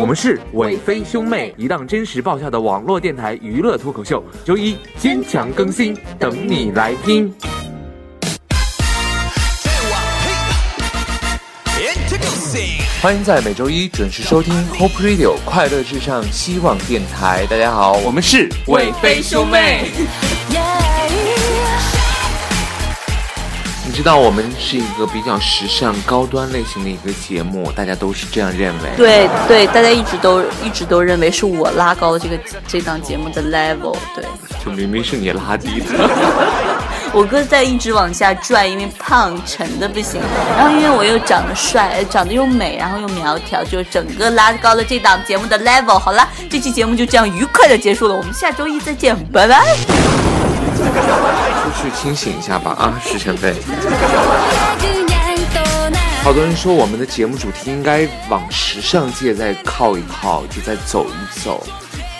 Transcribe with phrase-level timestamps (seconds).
[0.00, 7.34] 我们是伟飞兄妹，一档真实爆笑的网络电台娱乐脱口秀，周一坚强更新，等你来听。
[13.02, 17.44] 欢迎在每周一准时收听 Hope Radio 快乐至上希望电台。
[17.50, 19.90] 大家好，我们是伟飞兄妹。
[23.88, 28.90] 你知道我们是一个比较时尚高端类型的一个节目，大家都是这样认为。
[28.98, 33.96] 对对，大家一直都一直都认为是我拉高了这个这档节目的 level。
[34.14, 34.22] 对，
[34.62, 35.86] 就明明是你拉低的。
[37.14, 40.20] 我哥在一直往下拽，因为胖沉的不行。
[40.54, 45.98] 然后因为我又长得帅，长得又美，然后又苗条，就整个拉高了这档节目的 level。
[45.98, 50.37] 好了，这期节目就这样愉快的结束了，我们下周一再见，拜拜。
[51.74, 53.54] 出去清醒一下吧啊，石前辈。
[56.22, 61.66] 好多人说我们的节目主题应该往时尚界再靠一靠，就再走一走。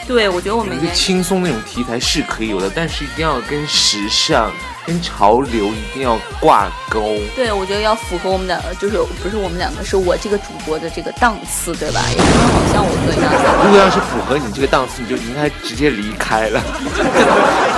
[0.07, 4.51] 对，我觉得我们一个轻松那种题材是可以有的，但是一定要跟时尚、
[4.87, 7.19] 跟潮流一定要挂钩。
[7.37, 12.01] 对，我觉得要符合我们两个，就是不是我们两个，是我这个主播的这个档次，对吧？
[12.09, 13.31] 也不能好像我哥一样。
[13.67, 16.63] 如果要是符合你这个档次，你就应该直接离开了。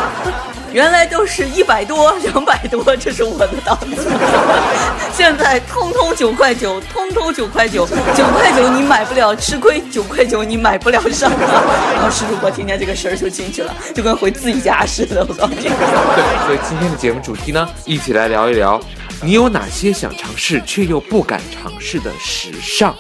[0.72, 4.10] 原来都是一百多、 两百多，这是我的档次。
[5.12, 11.50] 现在通通九块九，通通九块九，九块九你买不了吃亏，九块九你买不了上当。
[11.94, 15.26] 然后石主播听见这个声儿就进去了，就跟回自己家似的。
[15.28, 15.62] 我告诉你。
[15.66, 18.80] 对，所以今天的节目主题呢，一起来聊一聊，
[19.22, 22.94] 你有哪些想尝试却又不敢尝试的时尚？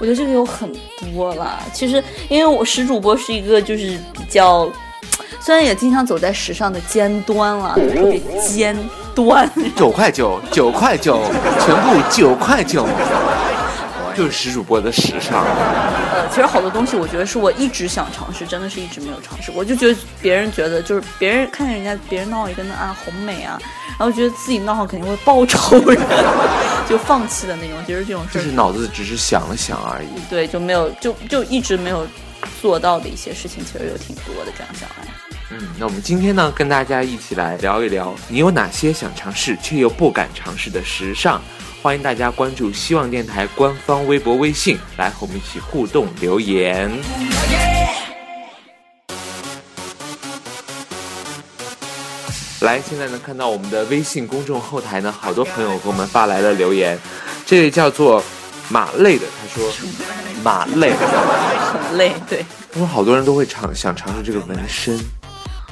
[0.00, 0.70] 我觉得这个有很
[1.14, 1.58] 多了。
[1.72, 4.68] 其实，因为我石主播是一个就是比较。
[5.44, 8.18] 虽然也经常走在时尚的尖端了，特别
[8.48, 8.74] 尖
[9.14, 9.46] 端。
[9.76, 11.20] 九块九，九块九，
[11.60, 12.86] 全部九块九，
[14.16, 15.44] 就是石主播的时尚。
[16.14, 19.52] 呃，其实好多东西，我觉得是我一直想尝试，真的是一直没有尝试。
[19.54, 23.60] 我就觉得别人觉得就是别人看见人家别人闹一个那啊好美啊，
[23.98, 26.00] 然后觉得自己闹好肯定会报仇人，
[26.88, 27.76] 就放弃的那种。
[27.86, 30.08] 其实这种事就是脑子只是想了想而已。
[30.30, 32.06] 对，就没有就就一直没有
[32.62, 34.50] 做到的一些事情，其实有挺多的。
[34.56, 35.13] 这样想来。
[35.56, 41.40] 嗯，那我们今天呢，跟大家一起来聊一聊，你有哪些想尝试却又不敢尝试的时尚？
[41.80, 46.90] 欢迎大家关注希望电台官方微博、微信，来和我们一起互动留言。
[52.62, 56.98] 来，现在呢，看到我们的微信公众后台呢，好多朋友给我们发来了留言，
[57.46, 58.20] 这位叫做
[58.68, 59.70] 马累的，他说
[60.42, 62.44] 马累，很累，对。
[62.72, 64.98] 他说好多人都会尝想尝试这个纹身。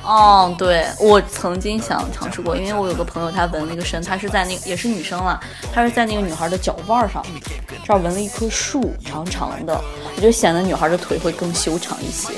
[0.05, 5.39] 哦，对我曾经想尝试过，因为我有个朋友，他纹了一个身，他是在那个也是女生了，
[5.73, 7.25] 他是在那个女孩的脚腕上，
[7.85, 9.81] 这儿纹了一棵树，长长的，
[10.17, 12.33] 我觉得显得女孩的腿会更修长一些，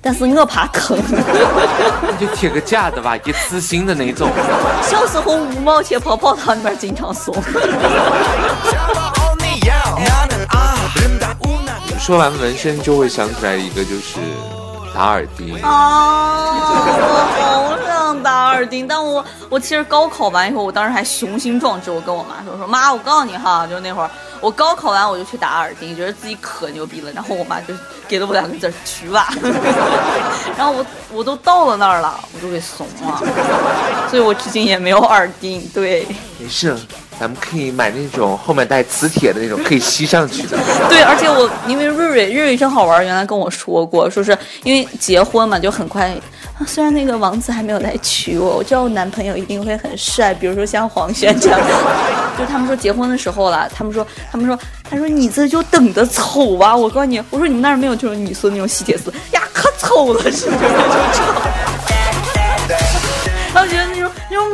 [0.00, 4.30] 但是我怕疼，你就贴个假的吧，一次性的那种。
[4.88, 7.34] 小时候五毛钱泡泡糖里面经常送。
[11.98, 14.18] 说完纹身，就会想起来一个，就是
[14.98, 16.50] 打耳钉啊！
[16.50, 24.10] 我好想打耳钉，但我我其实高考完以后，我当时还雄心壮志，我跟我妈说说妈，我告诉你哈，就是那会儿
[24.40, 27.72] 我高考完我就去打耳钉，觉得自己可牛逼了，然后我妈就
[28.08, 29.28] 给了我两个字去吧，
[30.58, 33.22] 然后我我都到了那儿了，我就给怂了，
[34.10, 35.64] 所以我至今也没有耳钉。
[35.72, 36.08] 对，
[36.40, 36.76] 没事。
[37.18, 40.56] 咱们可以买那种后面带磁铁的那种，可以吸上去的。
[40.88, 46.14] 对，而且我因为瑞瑞瑞瑞真好玩，原来跟我说过，说是因为结婚嘛，就很快。
[46.66, 51.60] 虽然那个王子还没有来娶我，我知道我男朋友一定会很帅，比如说像黄轩这样。
[52.38, 54.58] 就他们说结婚的时候了，他们说他们说
[54.88, 56.76] 他说你这就等着丑吧。
[56.76, 60.58] 我告诉你，我说你们那儿没有这种你说那种吸铁丝呀，可丑了，是不是？
[63.52, 63.97] 他觉得那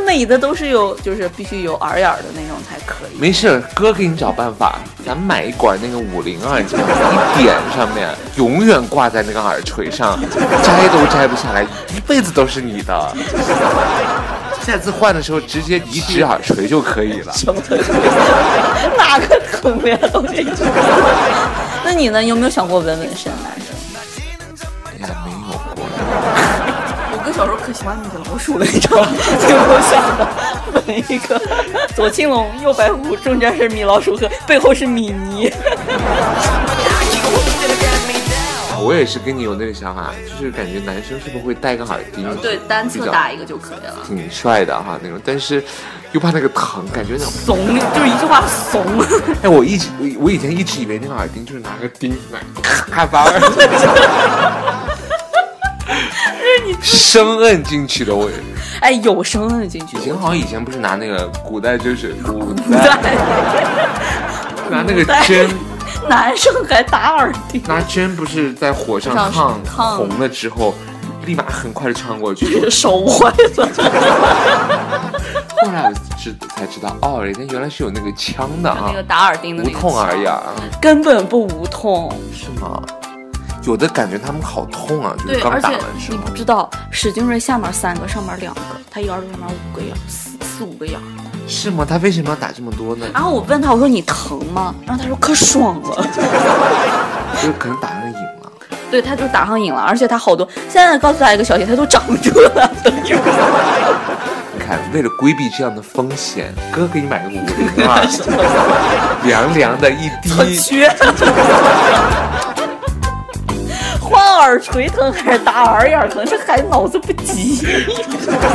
[0.05, 3.19] 美的都是有，就是必须有耳眼的那种才可以。
[3.19, 10.19] 没事，哥给你找办法，咱买一管那个五零二，一点上面，永远挂在那个耳垂上，
[10.63, 11.63] 摘都摘不下来，
[11.97, 13.13] 一辈子都是你的。
[14.65, 17.35] 下次换的时候直接移植耳垂就可以了。
[18.97, 19.99] 哪个疼呀？
[20.11, 20.43] 都这
[21.85, 22.25] 那你呢？
[22.25, 23.31] 有没有想过纹纹身？
[23.45, 23.61] 哎
[27.35, 29.09] 小时候可喜欢米老鼠了，你知道吗？
[29.41, 30.29] 最后想的
[30.87, 31.41] 纹一个
[31.97, 35.53] 左青龙，右白虎，中间是米老鼠和背后是米妮。
[38.81, 42.33] 我也是跟你有那个想法，就是感觉男生是不是会戴个耳钉？
[42.37, 43.97] 对，单侧打一个就可以了。
[44.07, 45.65] 挺帅的哈那种，但是
[46.13, 47.33] 又怕那个疼，感觉那种。
[47.33, 48.85] 怂就是一句话怂。
[49.43, 53.41] 哎，我一直我我以前一直以为那个耳钉就是拿个钉子来咔把耳
[56.83, 58.15] 生摁进去的。
[58.15, 58.29] 我
[58.81, 60.01] 哎，有生摁进去以。
[60.05, 63.15] 前好像以前不是拿那个古代就是古代，
[64.71, 65.49] 拿那个针。
[66.09, 70.75] 男生还打耳钉，拿针不是在火上上烫烫红了之后，
[71.25, 72.69] 立马很快的穿过去。
[72.69, 73.69] 手坏了。
[75.63, 80.43] 后来我知才知道，哦，人家原来是有那个枪的啊那，个打耳钉的无那个痛而已啊，
[80.79, 82.13] 根本不无痛。
[82.35, 82.83] 是吗？
[83.67, 86.19] 有的感觉他们好痛啊，就是，刚打完的时候。
[86.19, 90.99] 不知道，史俊瑞下面三个，上面两个，他一个耳朵上面五个眼，四四五个眼。
[91.49, 91.87] 是吗？
[91.89, 93.07] 他为什么要打这么多呢？
[93.15, 94.75] 然后我问他，我说你疼吗？
[94.87, 95.97] 然后他说可爽了。
[97.41, 98.53] 就是可能打上瘾了。
[98.91, 100.47] 对，他就打上瘾了，而且他好多。
[100.69, 108.07] 现在告诉他一个消息，他都长住了，你看，为了规避这样的风险，哥给你买个五零二，
[109.25, 110.55] 凉凉的一滴。
[110.57, 110.89] 缺。
[114.25, 116.25] 换耳垂疼还是打耳眼疼？
[116.25, 117.61] 这孩子脑子不急。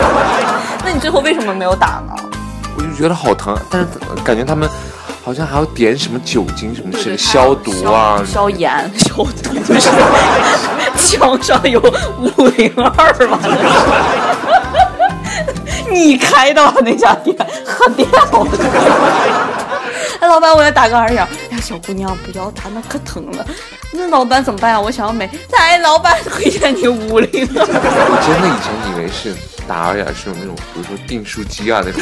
[0.84, 2.14] 那你最后为什么没有打呢？
[2.76, 3.88] 我就觉得好疼，但是
[4.24, 4.68] 感觉他们
[5.24, 8.18] 好像还要点什么酒精什么之类的消毒啊。
[8.26, 9.54] 消消炎、消毒。
[9.68, 9.90] 就 是
[10.98, 11.80] 墙上有
[12.18, 13.40] 五零二吧？
[13.44, 13.52] 那
[15.86, 16.74] 是你开的吧？
[16.84, 18.50] 那家店喝掉了。
[20.20, 21.24] 哎，老板，我要打个耳眼。
[21.50, 23.46] 哎呀，小姑娘不要打，那可疼了。
[23.92, 24.80] 那老板怎么办呀？
[24.80, 25.30] 我想要美。
[25.52, 27.66] 哎，老板推荐你五零二。
[27.66, 29.34] 我真的以前以为是
[29.68, 32.02] 打耳眼是有那种，比如说订书机啊那种，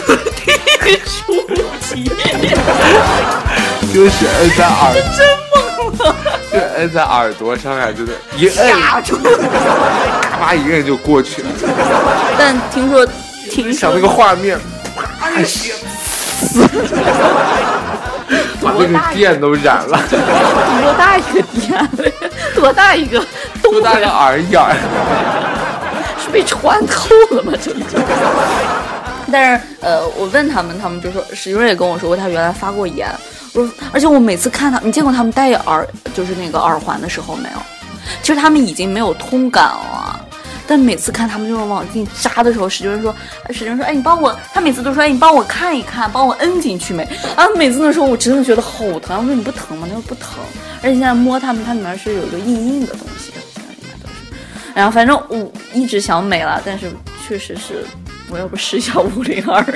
[0.83, 1.33] 订书
[1.81, 2.03] 机，
[3.93, 5.55] 就是摁在耳，真懵
[6.03, 6.15] 了。
[6.51, 9.17] 就摁在耳朵上呀，就是一摁，吓住。
[10.55, 11.49] 一摁就过去了。
[12.37, 13.05] 但听说，
[13.51, 14.57] 听说想那个画面，
[14.95, 15.73] 啪一下，
[18.61, 21.89] 把那个电都染了， 多大一个店？
[22.55, 23.23] 多大一个？
[23.63, 24.75] 多大个耳眼儿？
[26.19, 27.53] 是被穿透了吗？
[27.61, 27.85] 真的。
[29.31, 33.07] 但是，呃，我问他们，他们就说，史俊瑞也跟我说过，他原来发过炎。
[33.53, 37.59] 我说，而且我每次看他，你见过他们戴耳，就是那个耳环的时候没有？
[38.21, 39.96] 其实他们已经没有通感了，
[40.67, 43.15] 但每次看他们就是往进扎的时候，史俊瑞说，
[43.49, 47.03] 史俊瑞说，哎，你帮我，他每次都说，哎，你帮我看一看，帮我摁进去没？
[47.35, 49.17] 啊，每次那时候我真的觉得好疼。
[49.17, 49.87] 我说你不疼吗？
[49.89, 50.39] 他说不疼。
[50.81, 54.13] 而且现在摸他们，它里面是有一个硬硬的东西，现在里面都是。
[54.75, 56.91] 然后反正我一直想美了，但是
[57.25, 57.85] 确实是，
[58.29, 59.63] 我要不试一下五零二。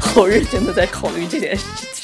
[0.00, 1.62] 好认真的在考虑这件事
[1.92, 1.95] 情，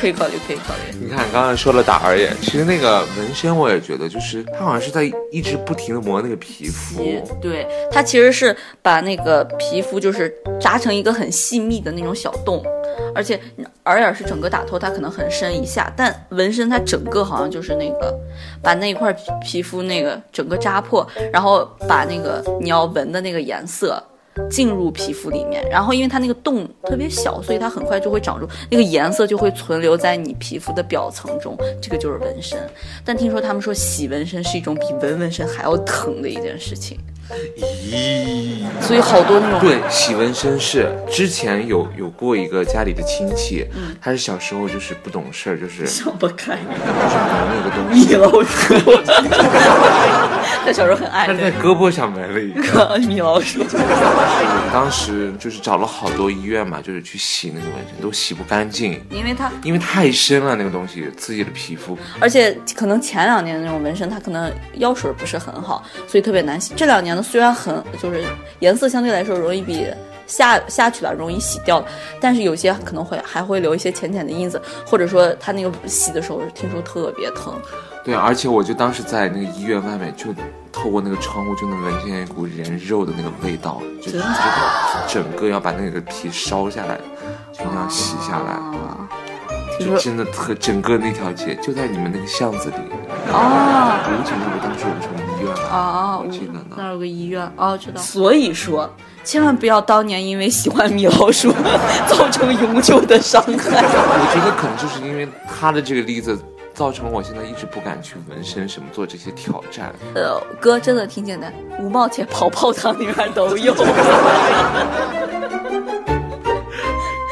[0.00, 0.96] 可以考虑，可以考虑。
[1.00, 7.02] 你看，刚才说了打耳眼，其实那个纹身，我也觉得，就是它好像是在一直不停的磨那个皮肤。
[7.40, 12.62] 对，它其实是把那个皮肤就是扎成一个很细密的那种小洞，
[13.14, 13.38] 而且
[13.84, 18.16] 耳眼是整个打透，它可能很深一下，但纹身它整个好像就是那个
[18.62, 24.02] 把那一块皮皮肤那个整个扎破，然后把那个你要纹的那个颜色。
[24.50, 32.58] 进入皮肤里面，然后因为它那个洞特别小，所以它很快就会长出那个颜色，就会存留在你皮肤的表层中，这个就是纹身。
[33.04, 36.98] 但听说他们说洗纹身是一种比纹纹身还要疼的一件事情，
[37.58, 43.66] 咦，所以好多那种对，洗纹身是之前有有过一个家里的亲戚，
[44.00, 46.56] 他是小时候就是不懂事儿，就是想不开。
[46.56, 48.74] 就是纹了个东西，米老鼠，
[50.64, 52.62] 他小时候很爱他是在胳膊上纹了一个。
[52.72, 53.64] 个米老鼠。
[54.72, 61.98] 当时就是找了好多医院嘛，就是去洗那个纹身，都洗不干净，因为它，因为太深了那个东西刺激了皮肤。
[62.20, 66.72] 而且可能前两年的那种纹身，它可能药水不是很好，所以特别难洗。
[66.76, 68.22] 这两年呢，虽然很就是
[68.60, 69.86] 颜色相对来说容易比
[70.26, 71.84] 下下去了容易洗掉，
[72.20, 77.54] 但是有些可能会还会留一些浅浅的印子，或者说它那个洗的时候听说特别疼。
[78.04, 80.26] 对，而且我就当时在那个医院外面，就
[80.72, 84.12] 透过那个窗户就能闻见一股人肉的那个味道，就
[85.08, 86.96] 整个要把那个皮烧下来，
[87.52, 89.08] 就那样洗下来，啊，
[89.80, 92.76] 就真的特整个那条街就在你们那个巷子里。
[93.30, 95.70] 哦啊吴景路当时有什么医院啊？
[95.70, 96.60] 啊，我记得呢。
[96.76, 98.00] 那儿有个医院哦，知道。
[98.00, 98.88] 所以说，
[99.24, 101.52] 千万不要当年因为喜欢米老鼠
[102.08, 103.82] 造成永久的伤害。
[103.82, 105.28] 我觉得可能就是因为
[105.58, 106.38] 他的这个例子
[106.74, 109.92] 造成了我现在一直不敢去纹身什么做这些挑战。
[110.14, 113.74] 呃，哥真的挺简单，五毛钱泡泡汤里面都有。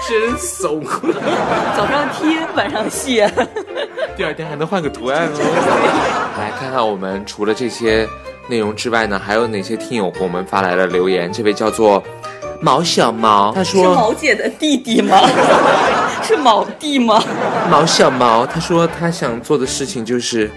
[0.08, 0.84] 真怂，
[1.76, 3.28] 早上贴，晚上卸。
[4.16, 6.32] 第二天还能换个图案哦。
[6.40, 8.08] 来看看我们除了这些
[8.49, 11.30] 内容之外呢，还有哪些听友给我们发来了留言？
[11.32, 12.02] 这位叫做
[12.61, 15.20] 毛小毛，他说是说毛姐的弟弟吗？
[16.25, 17.23] 是毛弟吗？
[17.70, 20.50] 毛小毛，他说他想做的事情就是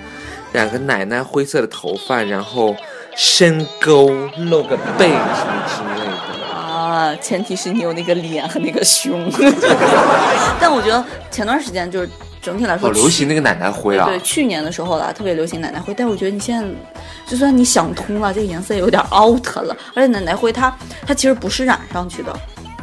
[0.54, 2.76] 染个奶奶灰色的头发，然后
[3.16, 6.56] 深沟露个背什么之类的。
[6.56, 9.30] 啊，前提是你有那个脸和那个胸。
[10.60, 12.10] 但我觉得前段时间就是
[12.50, 14.08] 整体来说好流行那个奶奶灰啊！
[14.08, 15.94] 对，去年的时候啦，特别流行奶奶灰。
[15.94, 16.68] 但我觉得你现在，
[17.28, 19.78] 就算你想通了，这个颜色有点 out 了。
[19.94, 20.76] 而且奶奶灰它
[21.06, 22.34] 它其实不是染上去的，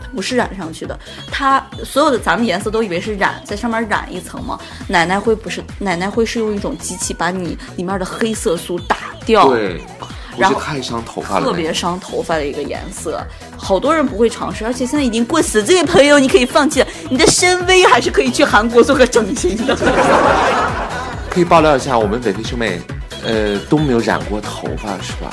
[0.01, 0.97] 它不是染上去的。
[1.33, 4.57] 它所有的咱们颜色都以为是染在上面染一层嘛。
[4.87, 9.49] 奶奶灰不是，奶奶灰是用一种机器把你里面的黑色素打掉。
[9.49, 10.07] 对，不
[10.39, 11.45] 然后是太伤头发了。
[11.45, 13.21] 特别伤头发的一个颜色，
[13.57, 15.63] 好多人不会尝试，而且现在已经过时。
[15.63, 19.77] 这位朋友，你可以放弃了，你的深 V 还是可以去韩国做个整形的。
[21.31, 22.81] 可以爆料一下，我们北非兄妹，
[23.25, 25.31] 呃，都没有染过头发是吧？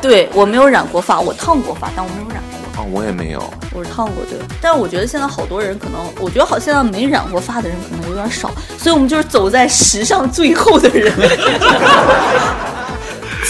[0.00, 3.42] 对我没有染过发，我烫过发，但我没有染过，啊，我也没有。
[3.74, 4.38] 我是烫过对。
[4.60, 11.12] 但是我觉得现在好多人可能，我觉得好现在没染过发的人可能有点少，所以我们就是走在时尚最后的人。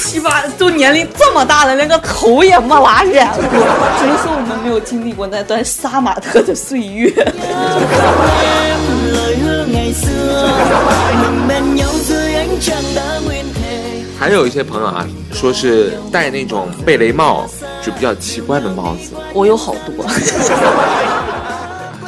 [0.05, 3.43] 七八都年龄这么大了，连个头也没拉染过，
[3.99, 7.13] 只能说我们没有经历过那段杀马特的岁月。
[14.19, 17.47] 还有一些朋友啊，说是戴那种贝雷帽，
[17.85, 19.13] 就比较奇怪的帽子。
[19.33, 20.05] 我有好多，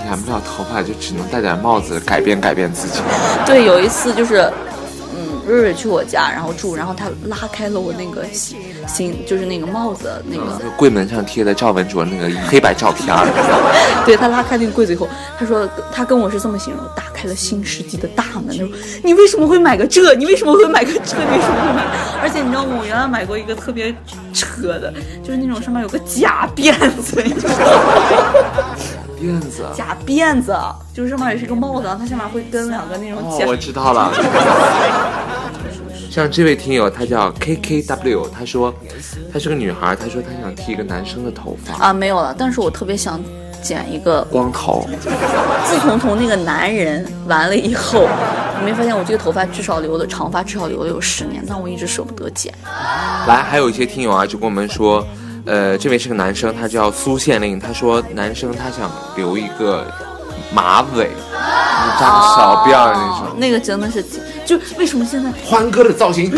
[0.04, 3.00] 染不了头发，就只能戴点帽子，改变改变自己。
[3.46, 4.52] 对，有一次就是，嗯，
[5.50, 13.26] 瑞瑞去我家，然后住，然后他拉开了我那个新新，就是那个帽子那个，就柜门上贴的赵文卓那个黑白照片儿，
[14.06, 18.48] 对他拉开那个柜子以后，他说他跟我是这么形容，打开了新世纪的大门。
[18.48, 18.68] 他说
[19.02, 20.14] 你为什么会买个这？
[20.14, 21.16] 你为什么会买个这？
[21.16, 21.84] 你为什么会买？
[22.22, 22.76] 而且你知道吗？
[22.78, 23.94] 我原来买过一个特别
[24.32, 24.92] 扯的，
[25.22, 28.29] 就是那种上面有个假辫子，你知道吗？
[29.20, 29.66] 辫子。
[29.76, 30.56] 假辫子，
[30.94, 33.44] 就是上面也是个帽子，然后它下面会跟两个那种假，。
[33.44, 34.12] 哦我知道了。
[36.10, 38.74] 像这位听友，他叫 KKW，他说
[39.32, 42.34] 她是个女孩，她说她想剃一个男生的头发，啊，没有了。
[42.36, 43.20] 但是我特别想
[43.62, 44.84] 剪一个光头。
[45.70, 48.08] 自从同那个男人完了以后，
[48.58, 52.52] 你没发现我这个头发至少留了长发，至少留了有十年，但我一直舍不得剪。
[53.28, 55.06] 来，还有一些听友啊，就跟我们说，
[55.46, 59.86] 呃，这位是个男生，他叫苏县令，他说男生他想留一个
[60.52, 61.10] 马尾，
[61.98, 63.38] 扎个小辫儿那种。
[63.38, 64.04] 那个真的是，
[64.44, 66.34] 就为什么现在欢哥的造型，噔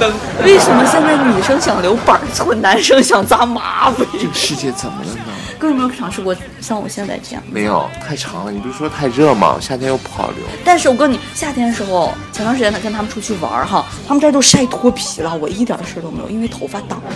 [0.00, 0.12] 噔，
[0.42, 4.06] 为什么现在女生想留板寸，男生想扎马尾？
[4.18, 5.33] 这个世界怎么了呢？
[5.58, 7.42] 各位有没有尝试过像我现在这样？
[7.50, 8.52] 没有，太长了。
[8.52, 9.56] 你不是说太热吗？
[9.60, 10.36] 夏天又不好留。
[10.64, 17.06] 但是我告诉你，夏天的时候，前段时间呢跟他们出去玩儿哈，他们这儿都晒脱皮了，我一点事儿都没有，因为头发挡着。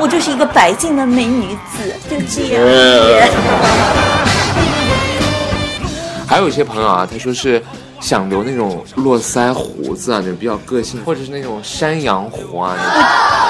[0.00, 2.62] 我就是一个白净的美女子，就这样。
[6.26, 7.62] 还有一些朋友啊，他说是
[8.00, 12.76] 想留那种络腮胡子啊，那种比较个性，或者是那种山羊胡啊。
[12.76, 12.92] 那种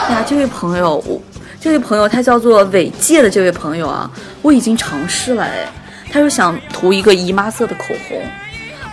[0.09, 1.21] 哎呀，这位朋友，我
[1.61, 4.09] 这位朋友他叫做伟界的这位朋友啊，
[4.43, 5.69] 我已经尝试了哎，
[6.13, 8.23] 他说想涂一个姨妈色的口红，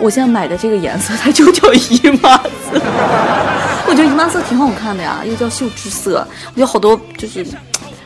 [0.00, 2.80] 我现在买的这个颜色它就叫姨妈色，
[3.86, 7.46] 我觉得姨妈色挺好看的呀，又叫秀智色，我觉得好多就是。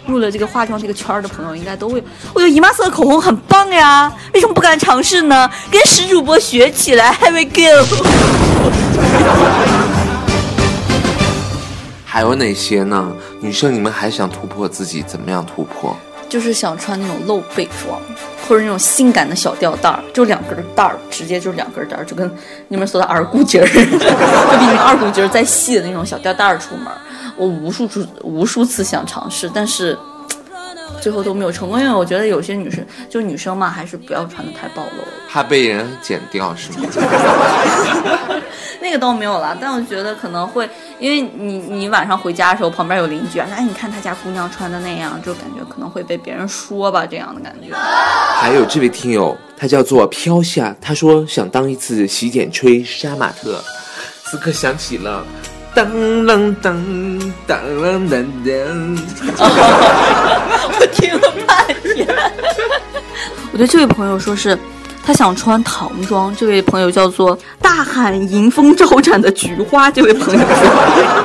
[0.07, 2.03] 入了这个化妆这个圈儿的朋友应该都会，
[2.35, 5.49] 我觉得姨妈色的口红很棒呀，为什么不敢尝试呢？
[5.71, 7.61] 跟史主播学起来，Here we go。
[12.05, 13.13] 还有哪些呢？
[13.41, 15.03] 女生，你们还想突破自己？
[15.03, 15.97] 怎么样突破？
[16.29, 18.01] 就是想穿那种露背装，
[18.47, 22.31] 或者那种性感的小吊带儿，就两根带儿，直接就两根带儿，就跟
[22.69, 26.87] 你们说的二股筋儿， 就比你们二股筋儿再细的那种小吊带儿出门。
[27.37, 29.99] 我无数次无数次想尝试，但是
[31.01, 35.03] 最后都没有成功，因为我觉得有些女生就女生嘛，还是不要穿的太暴露。
[35.29, 36.89] 怕被人剪掉是吗？
[38.83, 47.77] 那个倒没有啦，但我觉得可能会，因为你你晚上回家的时候，旁边有邻居啊，哎，你看他家姑娘穿的那样，就感觉可能会被别人说吧，这样的感觉。
[48.41, 53.63] 还有这位听友，他叫做飘夏，他说想当一次洗剪吹杀马特，
[54.25, 55.25] 此刻想起了。
[55.75, 58.55] 当啷当当啷当当，
[60.81, 62.07] 我听了半天。
[63.53, 64.59] 我对这位朋友说是
[65.05, 66.35] 他想穿唐装。
[66.37, 69.91] 这位朋友叫做大喊迎风招展的菊花。
[69.91, 71.25] 这位朋友说，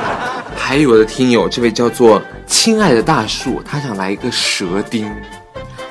[0.56, 5.10] 还有的听友，这位叫做亲爱的大树，他想来一个蛇钉。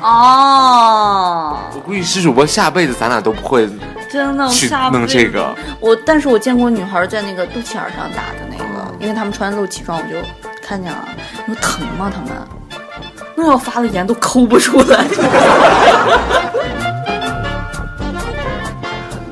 [0.06, 3.68] 哦，我估计施主播下辈子咱俩都不会
[4.08, 5.56] 真的去下辈子弄这个。
[5.80, 8.66] 我，但是我见过女孩在那个肚脐眼上打的那个，
[9.00, 10.18] 因为他们穿露脐装，我就
[10.62, 11.08] 看见了。
[11.48, 12.12] 你说疼吗？
[12.14, 12.30] 他们
[13.34, 15.04] 那要发的炎都抠不出来。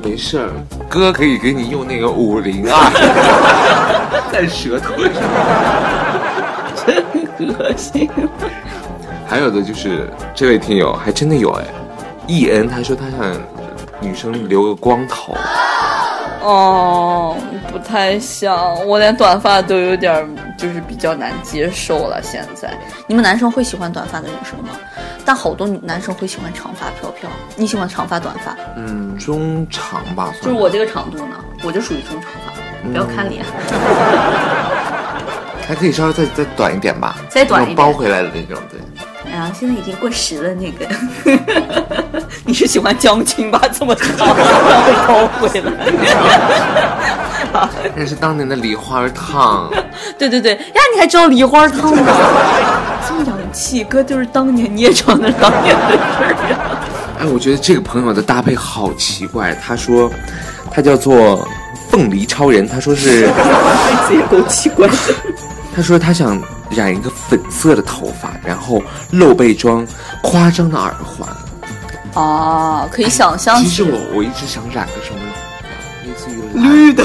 [0.02, 0.50] 没事儿，
[0.88, 2.90] 哥可以给你用那个五零二
[4.32, 5.12] 在舌头上。
[7.38, 8.10] 真恶心。
[9.26, 11.64] 还有的就是这位听友还真的有哎
[12.26, 13.36] ，E N 他说他想
[14.00, 15.34] 女生留个光头，
[16.42, 17.36] 哦，
[17.72, 20.26] 不太像，我连短发都有点儿
[20.58, 22.20] 就是比较难接受了。
[22.22, 22.76] 现在，
[23.06, 24.70] 你们男生会喜欢短发的女生吗？
[25.24, 27.30] 但好多男生会喜欢长发飘飘。
[27.56, 28.54] 你喜欢长发短发？
[28.76, 32.52] 嗯，中长吧，就是我这个长度呢，我就属于中长发。
[32.86, 33.42] 不要看脸，
[35.66, 38.78] 还可以稍微再再短一点吧，再短一点包回来的那种，对。
[39.34, 40.86] 然后现在已经过时了那个。
[42.46, 43.58] 你是喜欢江青吧？
[43.72, 45.72] 这么长，然后包回来。
[47.96, 49.70] 那是当年的梨花烫，
[50.18, 50.58] 对对对呀，
[50.94, 52.02] 你还知道梨花烫呢？
[53.06, 56.80] 这么洋气，哥就是当年捏成的当年的事儿啊。
[57.20, 59.54] 哎，我觉得这个朋友的搭配好奇怪。
[59.54, 60.10] 他说，
[60.70, 61.48] 他叫做
[61.90, 63.30] 凤梨超人，他说是，
[64.08, 64.94] 这也够奇怪的。
[65.74, 66.38] 他说他想
[66.74, 69.86] 染一个粉色的头发，然后露背装，
[70.22, 71.28] 夸张的耳环。
[72.14, 75.20] 哦，可以想象其实我我一直想染个什么，
[76.04, 77.04] 类似于绿的、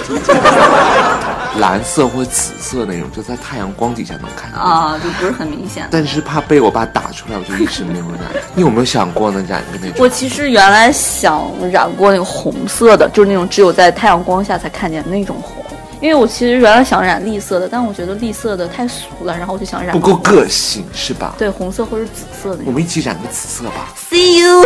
[1.59, 4.59] 蓝色或紫色那种，就在太阳光底下能看见。
[4.59, 5.87] 啊，就不是很明显。
[5.89, 8.21] 但是怕被我爸打出来，我就一直没有染。
[8.53, 9.43] 你有没有想过呢？
[9.49, 9.95] 染一个那种？
[9.97, 15.58] 我其实原来想染过那个红色的，就是那种只有在太阳光下才看见的那种红。
[16.01, 21.35] 因为我其实原来想染栗色的，但我觉得栗色的太俗了，然后我就想染不够个性是吧？
[21.37, 22.63] 对红色或者紫色的。
[22.65, 23.93] 我们一起染个紫色吧。
[24.09, 24.65] See you。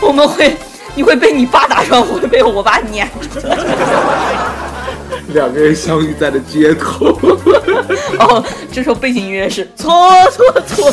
[0.02, 0.56] 我们会，
[0.94, 3.56] 你会被你爸打穿，我会被我爸撵出来。
[5.32, 7.06] 两个人相遇在了街头。
[8.20, 10.92] 哦，这时候背景音乐是错错错。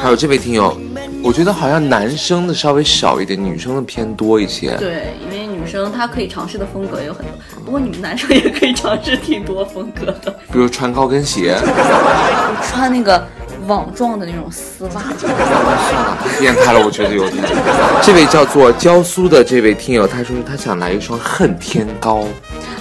[0.00, 0.76] 还有这位听友，
[1.24, 4.76] 我觉得好像男生的稍微少一点，女生的偏多一些。
[4.76, 7.32] 对，因为女生她可以尝试的风格也有很多，
[7.64, 10.30] 不过你们男生也可以尝试挺多风格的。
[10.52, 11.56] 比如穿高跟鞋，
[12.62, 13.26] 穿那个
[13.66, 15.02] 网状的那种丝袜，
[16.38, 17.42] 变态了，我觉得有点。
[18.02, 22.22] 这位叫做江苏的这位听友，他说他想来一双恨天高，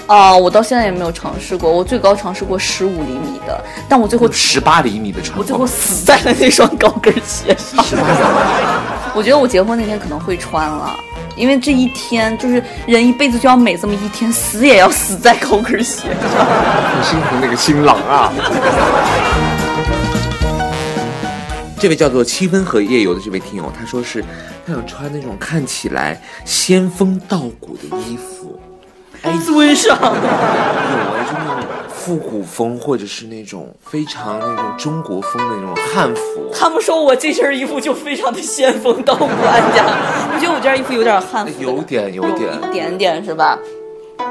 [0.05, 5.65] 啊、我到现在也没有尝试过，我最高尝试过十五厘米的，但我最后十八厘米的穿我最后。
[5.65, 7.83] 死在了那双高跟鞋上。
[9.15, 10.93] 我觉得我结婚那天可能会穿了，
[11.37, 16.45] 因为这一天就是人一辈子就要美这么一天，死也要死在高跟鞋上。
[16.93, 18.31] 很心疼那个新郎啊。
[21.79, 24.23] 这位叫做七分和夜游的这位听友，他说是
[24.65, 28.52] 他想穿那种看起来仙风道骨的衣服，
[29.45, 31.55] 尊上，有哎，就那种
[31.89, 36.21] 复古风，或者是那种非常那种中国风的那种汉服。
[36.53, 39.85] 他们说我这身衣服就非常的仙风道骨，安家，
[40.33, 41.61] 我觉得我这件衣服有点汉服？
[41.61, 43.57] 有点有点一点点是吧？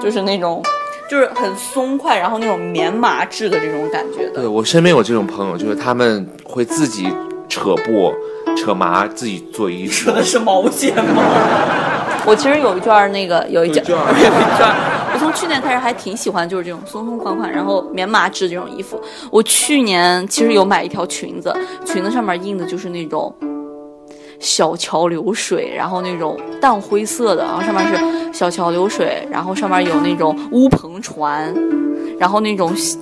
[0.00, 0.62] 就是那种，
[1.10, 4.40] 就是很松快，然后那种棉麻质的这种感觉的。
[4.40, 7.08] 对我身边有这种朋友，就是他们会自己
[7.48, 8.12] 扯布、
[8.56, 10.12] 扯麻，自己做衣服 扯。
[10.12, 11.22] 的是毛线吗？
[12.26, 14.68] 我其实有一卷儿那个有一卷 有一卷
[15.12, 19.00] 我从去年开始还挺喜欢就是这种松松垮垮，然后棉麻质这种衣服。
[19.30, 21.54] 我去年其实有买一条裙子，
[21.84, 23.34] 裙子上面印的就是那种。
[24.40, 31.54] 小桥流水，然后那种淡灰色的，然后上面是小桥流水，然后上面有那种乌篷船，
[32.18, 32.92] 然后那种继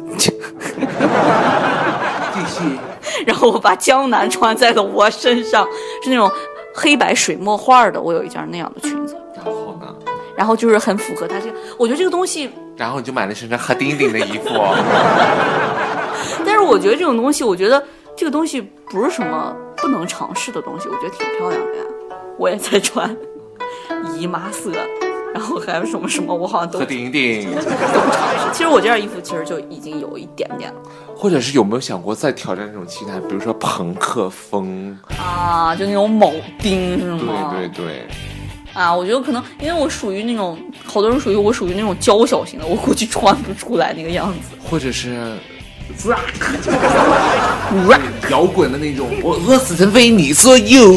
[2.46, 2.78] 续。
[3.24, 5.66] 然后我把江南穿在了我身上，
[6.04, 6.30] 是那种
[6.74, 8.00] 黑白水墨画的。
[8.00, 9.94] 我有一件那样的裙子，然后呢？
[10.36, 11.54] 然后就是很符合它这个。
[11.78, 14.48] 我觉得这个东西，然后你就买了身上黑丁丁的衣服。
[16.46, 17.82] 但是我觉得这种东西，我觉得
[18.16, 21.82] 这个东西不是什么不能尝试的东西，我觉得挺漂亮的呀。
[22.38, 23.14] 我也在穿
[24.16, 24.70] 姨妈色，
[25.34, 27.68] 然后还有什么什么，我好像都黑丁丁，都尝
[28.38, 28.48] 试。
[28.52, 30.80] 其实我这件衣服其实就已经有一点点了
[31.20, 34.96] 或者是有没有想过再挑战这种其他，比如说朋克风？
[35.18, 37.54] 啊，就那种铆钉是对吗？
[37.54, 38.06] 对对对，
[38.72, 44.56] 啊，我觉得可能因为我属于那种，好多人属于我属于那种娇小型的，我估计穿不出来那个样子。
[44.64, 45.36] 或者是
[48.30, 50.96] 摇滚的那种，我饿死陈飞，你说有？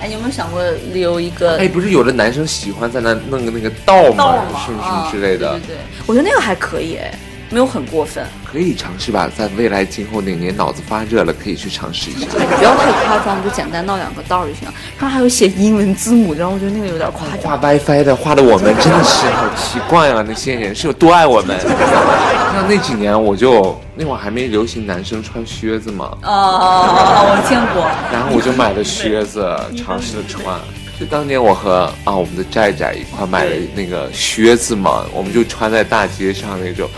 [0.00, 0.60] 哎，你有没有想过
[0.92, 4.42] 留一个哎，不是有的男生喜欢在那弄个那个道道吗？
[4.52, 4.60] 吗？
[4.66, 7.16] 什么什啊么之类的，对对对，我觉得那个还可以哎，
[7.50, 8.24] 没有很过分。
[8.50, 9.30] 可以尝试吧。
[9.36, 12.26] 在未来今后哪年脑子发热了，可以去尝试一下。
[12.32, 14.74] 对，不要太夸张，就简单闹两个道儿就行了。
[14.98, 17.38] 上还有写英文字母，然后我觉得那个有点夸张。
[17.38, 20.24] 画 WiFi 的画的我们真的是好奇怪啊！
[20.26, 21.58] 那些人是有多爱我们？
[22.52, 27.88] 像那几年我就那会儿还没流行男生穿靴子嘛，哦，我见过。
[28.12, 30.58] 然后我就买了靴子，尝试着穿。
[30.98, 36.90] 就当年我和啊我们的寨寨一块买了那个靴子嘛，我们就穿在大街上那种，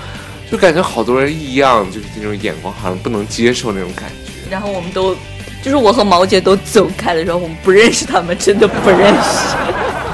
[0.53, 4.51] 就感觉好多人异样，就是那种眼光好像不能接受那种感觉。
[4.51, 5.17] 然后我们都，
[5.63, 9.57] 就是我和毛姐都走开的时候，我们不认识他们，真的不认识。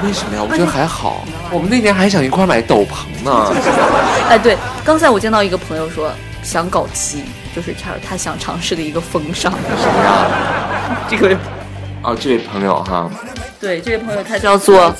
[0.01, 0.41] 为什么呀？
[0.41, 1.25] 我觉得还好。
[1.51, 3.53] 我们那年还想一块买斗篷呢。
[4.31, 6.09] 哎，对，刚才我见到一个朋友说
[6.41, 7.21] 想搞基，
[7.53, 9.51] 就是他他想尝试的一个风尚。
[9.51, 9.57] 什
[9.91, 10.25] 么呀？
[11.11, 11.35] 这个
[12.01, 13.11] 哦，这位朋友哈，
[13.59, 14.95] 对这位朋友他叫做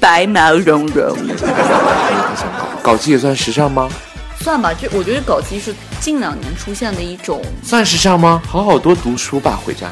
[0.00, 2.48] 白毛茸茸， 他想
[2.82, 3.86] 搞搞基也算时尚吗？
[4.48, 8.40] 算吧，这我觉得搞基是近两年出现的一种算是这样吗？
[8.48, 9.88] 好好多读书吧，回家。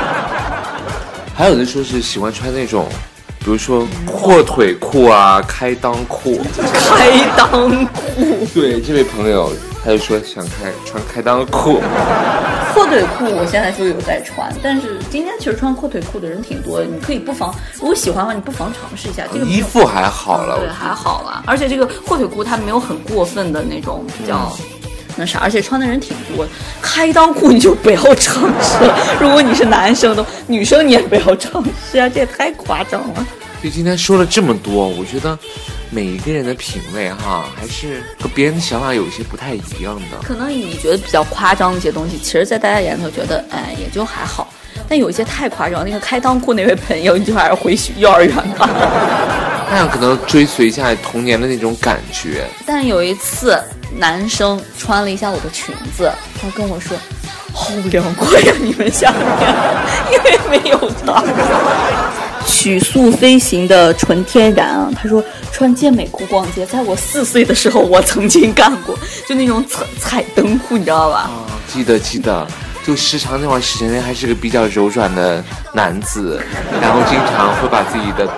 [1.34, 2.86] 还有的说是喜欢穿那种，
[3.38, 6.42] 比如说阔腿裤啊、开裆裤。
[6.74, 9.50] 开裆裤、对，这位朋友
[9.84, 11.80] 他就说想开穿开裆裤。
[12.72, 21.42] 阔腿裤，我现在就有在穿，但是今天其实穿阔腿裤的人挺多的，你可以不妨，如果喜欢的话，你不妨尝试一下这个衣服还好了，对，还好啦。
[21.46, 24.56] 而且这个阔腿裤它没有很过分的那种比较
[25.16, 26.50] 那啥，而且穿的人挺多的。
[26.80, 33.26] 开裆裤你就不要尝试了，如果你是男生的，女生你也不要尝试啊，这也太夸张了。
[33.62, 35.36] 就今天说了这么多，我觉得
[35.90, 40.18] 每一个人的品味哈，还是和别人的想法有一些不太一样的。
[40.22, 44.52] 可能你觉得比较夸张的一些东西，其实在大家眼里头觉得，哎，也就还好。
[44.88, 48.68] 但有一些太夸张，那个开裆裤那位朋友，你就还是回幼儿园吧。
[49.70, 52.44] 那样可能追随一下童年的那种感觉。
[52.66, 53.60] 但有一次，
[53.98, 56.96] 男生穿了一下我的裙子，他跟我说
[57.54, 59.20] ：“好凉快呀、你们下面，
[60.12, 61.22] 因为没有它。”
[62.46, 65.22] 曲速飞行的纯天然啊，他说
[65.52, 68.98] 穿健美裤逛街，在我四岁的时候，我曾经干过，
[69.28, 71.18] 就那种踩踩灯裤，你知道吧？
[71.20, 72.46] 啊，记得记得，
[72.86, 76.42] 就时常那段时间内还是个比较柔软的男子，
[76.80, 78.28] 然后经常会把自己的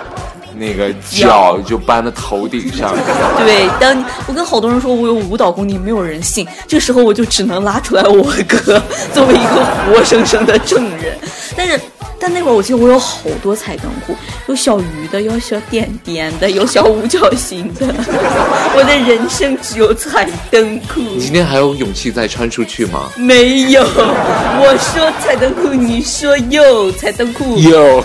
[0.63, 2.95] 那个脚就搬到头顶上。
[3.37, 6.47] 对，当我跟好多人说我有舞蹈功底，没有人信。
[6.65, 8.81] 这时候我就只能拉出来我哥
[9.13, 11.17] 作为一个活生生的证人。
[11.57, 11.79] 但是，
[12.17, 14.15] 但那会儿我记得我有好多彩灯裤，
[14.47, 17.85] 有小鱼的，有小点点的，有小五角星的。
[18.75, 23.09] 我的人生只有彩灯裤，你今天还有勇气再穿出去吗？
[23.17, 23.83] 没有。
[23.83, 27.57] 我说彩灯裤，你说有彩灯裤。
[27.59, 28.01] 有。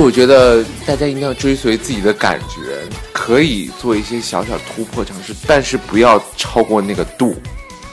[0.00, 2.78] 我觉得大家一定要追随自己的感觉，
[3.12, 7.36] 可以做一些小小突破尝试，但是不要超过那个度。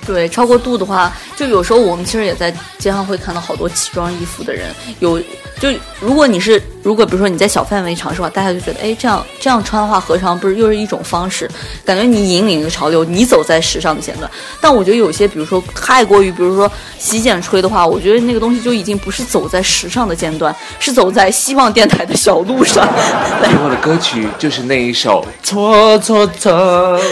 [0.05, 4.73] 对，超过度的话，就有时候我们其实也在街上会看到好多奇装异服的人。
[4.99, 5.19] 有，
[5.65, 11.49] 就如果你是，如果比如说你在小范围尝试的话，大家就觉得，哎，这样这样穿的话，何尝不是又是一种方式？
[11.83, 14.29] 感觉你引领一个潮流，你走在时尚的前端。
[14.61, 22.87] 但我觉得有些，比如说太过于，比如说洗剪吹的话，我觉得那个东西就已经不是走在时尚的尖端，是走在希望电台的小路上。
[23.43, 26.51] 最后的歌曲就是那一首《错错错》。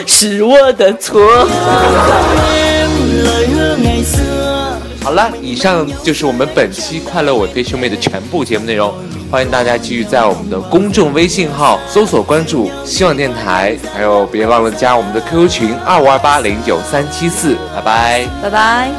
[0.06, 1.20] 是我的错。
[5.04, 8.94] 好了，以上就是我们本期《快乐我对兄妹》的全部节目内容。
[9.30, 17.58] 欢迎大家继续在我们的公众微信号搜索关注“希望电台”，还有别忘了加我们的 QQ 群二五二八零九三七四。
[17.76, 18.26] 拜拜。
[18.42, 18.92] 拜拜。